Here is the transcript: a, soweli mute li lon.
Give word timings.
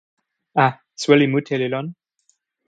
a, 0.63 0.65
soweli 1.01 1.27
mute 1.33 1.55
li 1.59 1.67
lon. 1.73 1.87